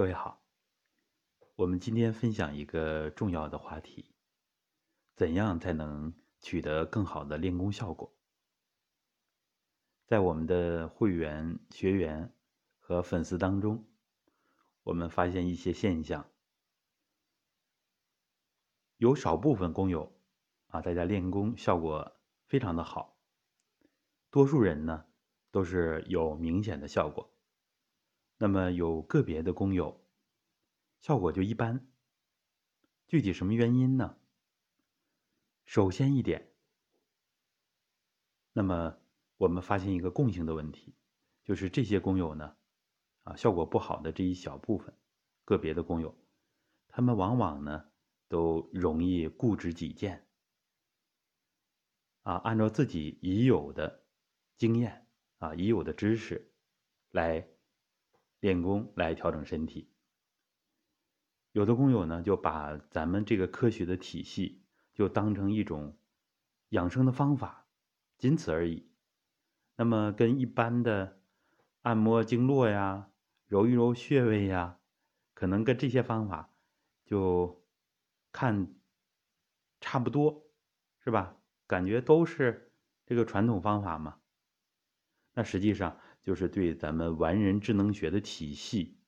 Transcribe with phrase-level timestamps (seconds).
[0.00, 0.42] 各位好，
[1.56, 4.14] 我们今天分享一个重要的话题：
[5.14, 8.10] 怎样才能取得更好的练功效果？
[10.06, 12.34] 在我们的会员、学员
[12.78, 13.84] 和粉丝当中，
[14.84, 16.30] 我们发现一些现象，
[18.96, 20.18] 有少部分工友
[20.68, 23.18] 啊，大家练功效果非常的好，
[24.30, 25.04] 多数人呢
[25.50, 27.29] 都是有明显的效果。
[28.42, 30.02] 那么有个别的工友，
[30.98, 31.86] 效果就一般。
[33.06, 34.16] 具体什么原因呢？
[35.66, 36.50] 首先一点，
[38.54, 38.96] 那么
[39.36, 40.94] 我们发现一个共性的问题，
[41.44, 42.56] 就是这些工友呢，
[43.24, 44.96] 啊，效果不好的这一小部分，
[45.44, 46.16] 个别的工友，
[46.88, 47.90] 他们往往呢
[48.26, 50.26] 都容易固执己见，
[52.22, 54.02] 啊，按照自己已有的
[54.56, 55.06] 经验
[55.40, 56.50] 啊，已有的知识
[57.10, 57.46] 来。
[58.40, 59.90] 练功来调整身体，
[61.52, 65.98] 有的工友呢就把咱们这个科学的体系就当成一种
[66.70, 67.66] 养生的方法，
[68.16, 68.90] 仅此而已。
[69.76, 71.20] 那么跟一般的
[71.82, 73.10] 按摩经络呀、
[73.46, 74.80] 揉一揉穴位呀，
[75.34, 76.54] 可能跟这些方法
[77.04, 77.62] 就
[78.32, 78.74] 看
[79.82, 80.50] 差不多，
[81.04, 81.36] 是吧？
[81.66, 82.72] 感觉都是
[83.04, 84.18] 这个传统方法嘛。
[85.34, 86.00] 那实际上。
[86.22, 88.98] 就是对咱们完人智能学的体系，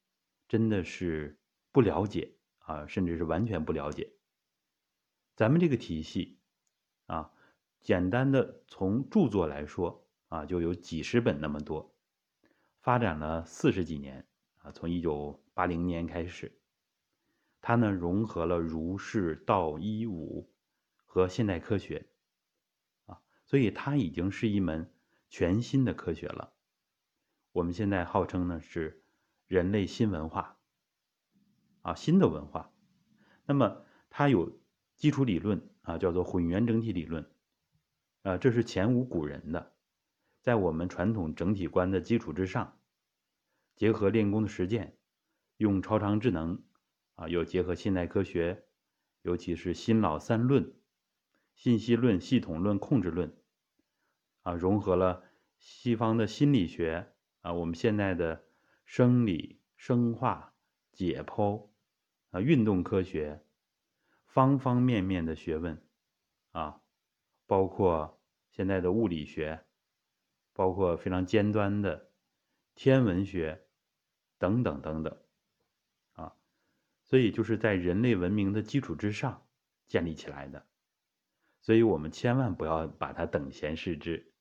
[0.49, 1.39] 真的是
[1.71, 4.13] 不了解啊，甚至是完全不了解。
[5.37, 6.39] 咱们这个体系
[7.07, 7.33] 啊，
[7.81, 11.95] 简单的从著作来说啊，就有几十本那么多，
[12.81, 14.27] 发展了四十几年
[14.59, 16.61] 啊，从一九八零年开始，
[17.61, 20.51] 它呢融合了儒释道一武
[21.05, 22.07] 和现代科学
[23.07, 24.91] 啊，所以它已经是一门
[25.29, 26.55] 全新的科学了。
[27.53, 29.05] 我们现在号称呢是
[29.47, 30.59] 人类新文化，
[31.83, 32.73] 啊，新的文化。
[33.45, 34.59] 那么它有
[34.97, 37.31] 基础理论啊，叫做混元整体理论，
[38.23, 39.75] 啊，这是前无古人的，
[40.41, 42.81] 在我们传统整体观的基础之上，
[43.77, 44.97] 结合练功的实践，
[45.59, 46.65] 用超常智能，
[47.17, 48.65] 啊，又结合现代科学，
[49.21, 50.75] 尤其是新老三论、
[51.55, 53.37] 信息论、系统论、控制论，
[54.41, 55.23] 啊，融合了
[55.59, 57.13] 西方的心理学。
[57.43, 58.45] 啊，我们现在的
[58.85, 60.55] 生理、生化、
[60.93, 61.69] 解剖
[62.31, 63.45] 啊，运动科学，
[64.27, 65.85] 方方面面的学问
[66.53, 66.81] 啊，
[67.47, 69.65] 包括现在的物理学，
[70.53, 72.13] 包括非常尖端的
[72.77, 73.67] 天文学
[74.39, 75.19] 等等等等
[76.13, 76.37] 啊，
[77.03, 79.45] 所以就是在人类文明的基础之上
[79.89, 80.65] 建立起来的，
[81.61, 84.33] 所以我们千万不要把它等闲视之。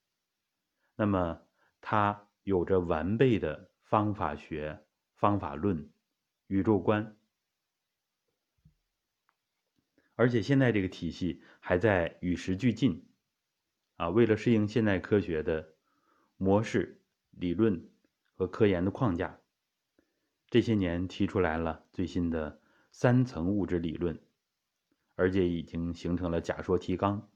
[0.95, 1.41] 那么
[1.81, 2.28] 它。
[2.44, 4.85] 有着完备的方法学、
[5.16, 5.91] 方法论、
[6.47, 7.18] 宇宙观，
[10.16, 13.07] 而且现在这个体系还在与时俱进，
[13.97, 15.75] 啊，为了适应现代科学的
[16.38, 17.90] 模式、理论
[18.35, 19.40] 和科研的框架，
[20.50, 24.19] 这些年提出来了最新的三层物质理论，
[25.16, 27.29] 而且已经形成了假说提纲，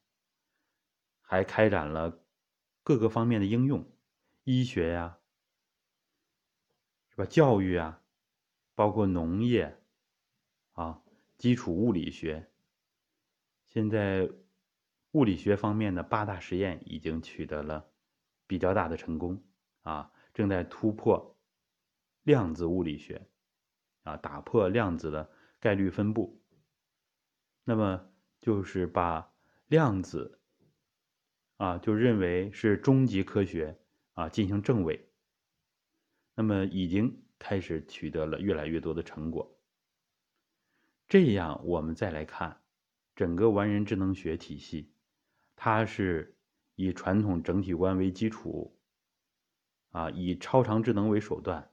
[1.22, 2.24] 还开展了
[2.84, 3.95] 各个方面的应用。
[4.46, 5.18] 医学呀，
[7.10, 7.26] 是吧？
[7.26, 8.00] 教育啊，
[8.76, 9.76] 包括农业
[10.74, 11.02] 啊，
[11.36, 12.48] 基础物理学。
[13.66, 14.30] 现在
[15.14, 17.90] 物理学方面的八大实验已经取得了
[18.46, 19.44] 比较大的成功
[19.82, 21.36] 啊，正在突破
[22.22, 23.28] 量子物理学
[24.04, 25.28] 啊，打破量子的
[25.60, 26.40] 概率分布。
[27.64, 29.34] 那么就是把
[29.66, 30.40] 量子
[31.58, 33.80] 啊，就认为是终极科学。
[34.16, 35.08] 啊，进行证伪，
[36.34, 39.60] 那么已经开始取得了越来越多的成果。
[41.08, 42.62] 这样，我们再来看
[43.16, 44.92] 整个完人智能学体系，
[45.56, 46.36] 它是
[46.76, 48.80] 以传统整体观为基础，
[49.92, 51.72] 啊，以超常智能为手段，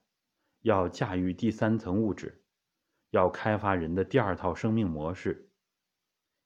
[0.60, 2.44] 要驾驭第三层物质，
[3.10, 5.48] 要开发人的第二套生命模式。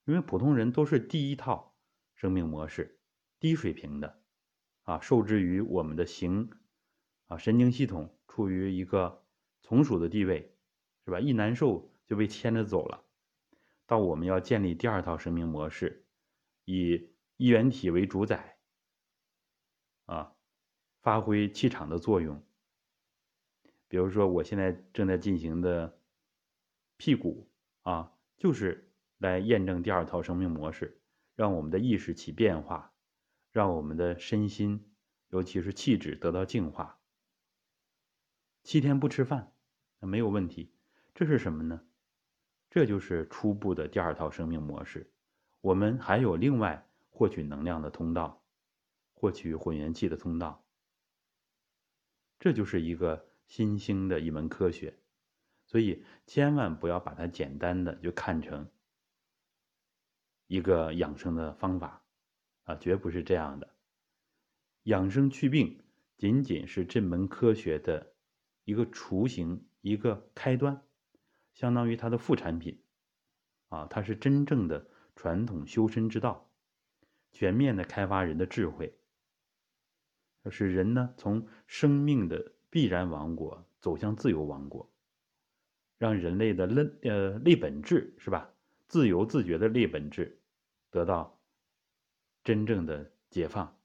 [0.04, 1.74] 因为普通人都是第一套
[2.14, 3.00] 生命模式，
[3.40, 4.22] 低水平的。
[4.86, 6.48] 啊，受制于我们的形，
[7.26, 9.24] 啊，神经系统处于一个
[9.60, 10.56] 从属的地位，
[11.04, 11.18] 是吧？
[11.20, 13.04] 一难受就被牵着走了。
[13.84, 16.06] 到我们要建立第二套生命模式，
[16.64, 18.58] 以一元体为主宰，
[20.04, 20.32] 啊，
[21.02, 22.40] 发挥气场的作用。
[23.88, 26.00] 比如说，我现在正在进行的
[26.96, 27.48] 屁股
[27.82, 31.00] 啊，就是来验证第二套生命模式，
[31.34, 32.95] 让我们的意识起变化。
[33.56, 34.84] 让我们的身心，
[35.30, 37.00] 尤其是气质得到净化。
[38.62, 39.50] 七天不吃饭，
[39.98, 40.74] 那没有问题。
[41.14, 41.80] 这是什么呢？
[42.68, 45.10] 这就是初步的第二套生命模式。
[45.62, 48.44] 我们还有另外获取能量的通道，
[49.14, 50.62] 获取混元气的通道。
[52.38, 54.98] 这就是一个新兴的一门科学，
[55.64, 58.70] 所以千万不要把它简单的就看成
[60.46, 62.02] 一个养生的方法
[62.66, 63.74] 啊，绝不是这样的。
[64.84, 65.82] 养生祛病
[66.16, 68.14] 仅仅是这门科学的
[68.64, 70.80] 一个雏形，一个开端，
[71.54, 72.80] 相当于它的副产品。
[73.68, 76.48] 啊，它是真正的传统修身之道，
[77.32, 78.96] 全面的开发人的智慧，
[80.48, 84.88] 使人呢从生命的必然王国走向自由王国，
[85.98, 86.64] 让人类的
[87.02, 88.48] 呃立本质是吧，
[88.86, 90.40] 自由自觉的立本质
[90.90, 91.35] 得到
[92.46, 93.76] 真正的解放。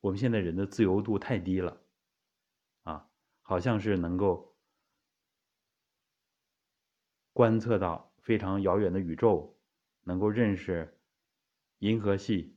[0.00, 1.82] 我们现在人的自由度太低了，
[2.84, 3.10] 啊，
[3.42, 4.56] 好像是能够
[7.34, 9.54] 观测到非常遥远的宇宙，
[10.04, 10.98] 能够认识
[11.80, 12.56] 银河系，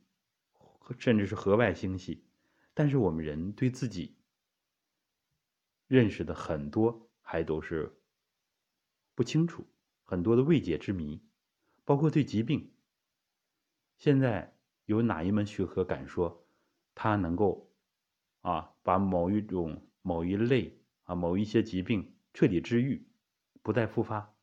[0.98, 2.24] 甚至是河外星系，
[2.72, 4.16] 但是我们人对自己
[5.88, 8.00] 认识的很多还都是
[9.14, 9.66] 不清楚，
[10.04, 11.22] 很多的未解之谜，
[11.84, 12.73] 包括对疾病，
[14.04, 14.54] 现在
[14.84, 16.46] 有哪一门学科敢说？
[16.94, 17.72] 它能够，
[18.42, 23.08] 啊，把某一种、某一类啊、某一些疾病彻底治愈，
[23.62, 24.36] 不再复发，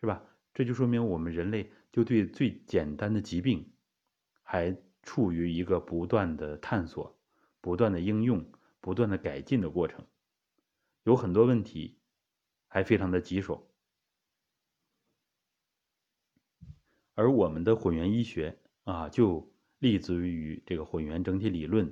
[0.00, 0.22] 是吧？
[0.54, 3.72] 这就说明我们人类就对最简单的疾病，
[4.44, 7.18] 还处于一个不断的探索、
[7.60, 10.06] 不断的应用、不断的改进的过程，
[11.02, 11.98] 有很多问题
[12.68, 13.69] 还非常的棘手，
[17.20, 19.48] 而我们的混元医学啊，就。
[19.80, 21.90] 立足于这个混元整体理论，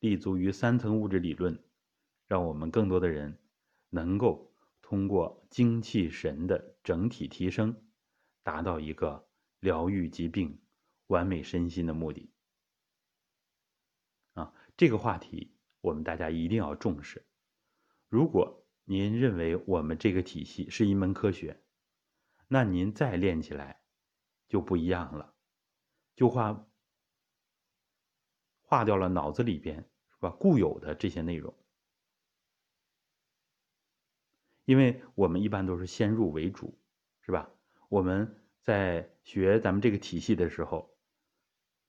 [0.00, 1.58] 立足于三层物质理论，
[2.28, 3.38] 让我们更多的人
[3.88, 4.52] 能够
[4.82, 7.74] 通过精气神的整体提升，
[8.42, 9.26] 达到一个
[9.60, 10.60] 疗愈疾病、
[11.06, 12.30] 完美身心的目的。
[14.34, 17.24] 啊，这个话题我们大家一定要重视。
[18.10, 21.62] 如果您认为我们这个体系是一门科学，
[22.46, 23.80] 那您再练起来
[24.52, 25.32] 就不一样了，
[26.14, 26.68] 就画
[28.60, 31.54] 画掉了脑子里边是吧固有的这些内容，
[34.66, 36.78] 因为我们一般都是先入为主，
[37.22, 37.48] 是吧？
[37.88, 40.94] 我们在学咱们这个体系的时候，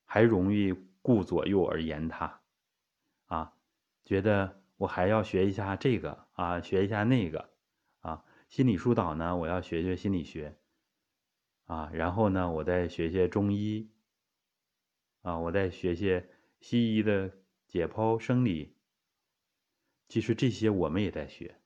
[0.05, 0.71] 还容易
[1.01, 2.41] 顾左右而言他，
[3.25, 3.57] 啊，
[4.05, 7.53] 觉得我还要学一下这个啊，学一下那个
[7.99, 10.57] 啊，心理疏导呢，我要学学心理学，
[11.65, 13.91] 啊，然后呢，我再学学中医，
[15.21, 16.29] 啊，我再学些。
[16.59, 17.29] 西医的
[17.67, 18.77] 解剖生理，
[20.07, 21.59] 其实这些我们也在学，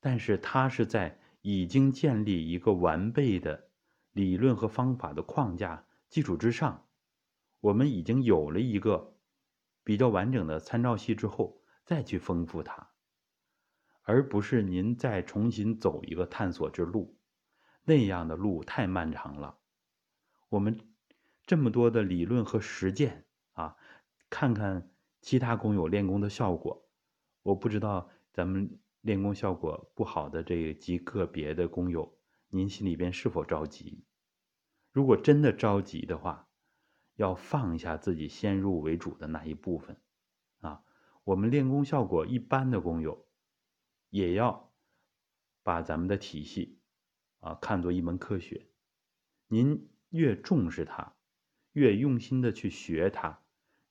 [0.00, 3.70] 但是它是在已经建立一个完备的
[4.10, 6.88] 理论和方法的框架基础之上，
[7.60, 9.16] 我们已经有了一个
[9.84, 12.90] 比较完整的参照系之后，再去丰富它，
[14.02, 17.16] 而不是您再重新走一个探索之路，
[17.88, 19.58] 那样的路太漫长了。
[20.50, 20.78] 我们
[21.46, 23.76] 这么多的理论和实践啊。
[24.30, 24.90] 看看
[25.22, 26.86] 其他工友练功的效果，
[27.42, 32.18] 我不知道咱们练功效果不好的这极个别的工友，
[32.48, 34.04] 您心里边是否着急？
[34.92, 36.46] 如果真的着急的话，
[37.16, 39.96] 要放下自己先入为主的那一部分，
[40.60, 40.82] 啊，
[41.24, 43.26] 我们练功效果一般的工友，
[44.10, 44.70] 也要
[45.62, 46.77] 把咱们的体系
[47.40, 48.66] 啊看作一门科学。
[49.46, 51.14] 您越重视它，
[51.72, 53.40] 越用心的去学它。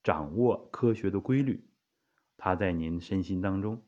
[0.03, 1.67] 掌握科学的规律，
[2.37, 3.83] 它在您身心当中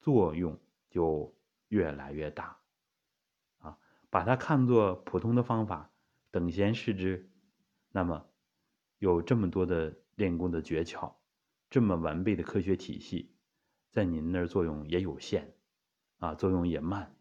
[0.00, 0.58] 作用
[0.90, 1.36] 就
[1.68, 2.58] 越来越大。
[3.58, 3.78] 啊，
[4.10, 5.92] 把它看作普通的方法，
[6.32, 7.30] 等闲视之，
[7.90, 8.26] 那么
[8.98, 11.14] 有这么多的练功的诀窍，
[11.70, 13.36] 这么完备的科学体系，
[13.92, 15.54] 在您那儿作用也有限，
[16.18, 17.13] 啊，作用也慢。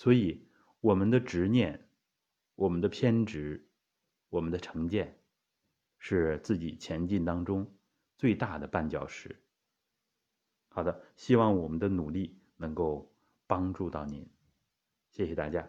[0.00, 0.48] 所以，
[0.80, 1.86] 我们的执念，
[2.54, 3.68] 我们的偏执，
[4.30, 5.14] 我们的成见。
[5.98, 7.70] 是自己前进当中
[8.16, 9.38] 最大的绊脚石。
[10.70, 13.14] 好的，希望我们的努力能够
[13.46, 14.26] 帮助到您，
[15.10, 15.68] 谢谢大家。